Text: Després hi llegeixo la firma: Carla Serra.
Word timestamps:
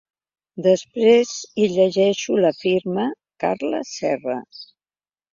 Després 0.67 1.33
hi 1.63 1.67
llegeixo 1.73 2.37
la 2.45 2.51
firma: 2.61 3.05
Carla 3.43 3.83
Serra. 3.91 4.39